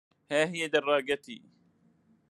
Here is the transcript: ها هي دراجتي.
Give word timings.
ها 0.31 0.41
هي 0.51 0.67
دراجتي. 0.67 1.41